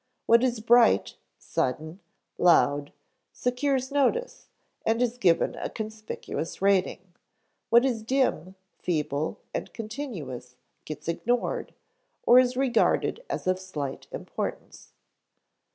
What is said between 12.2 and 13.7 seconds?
or is regarded as of